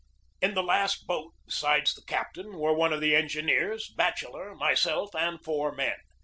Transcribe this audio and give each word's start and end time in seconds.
In 0.41 0.55
the 0.55 0.63
last 0.63 1.05
boat, 1.05 1.35
besides 1.45 1.93
the 1.93 2.01
captain, 2.01 2.57
were 2.57 2.73
one 2.73 2.91
of 2.91 3.01
the 3.01 3.15
engineers, 3.15 3.93
Batcheller, 3.95 4.55
myself, 4.57 5.13
and 5.13 5.39
four 5.39 5.71
men. 5.75 5.97